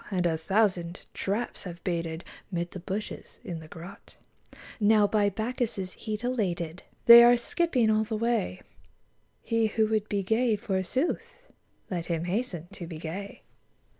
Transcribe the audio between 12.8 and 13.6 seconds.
be gay.